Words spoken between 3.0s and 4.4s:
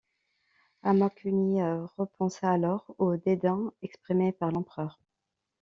dédain exprimé